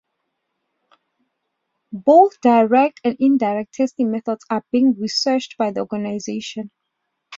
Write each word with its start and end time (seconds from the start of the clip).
Both 1.91 2.41
direct 2.41 3.01
and 3.03 3.15
indirect 3.19 3.75
testing 3.75 4.09
methods 4.09 4.43
are 4.49 4.65
being 4.71 4.95
researched 4.99 5.57
by 5.59 5.69
the 5.69 5.81
organization. 5.81 6.71